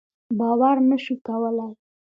باور 0.39 0.75
نه 0.89 0.97
شو 1.03 1.13
کولای. 1.27 1.71